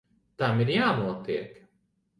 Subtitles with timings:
[0.41, 1.57] Tam ir jānotiek.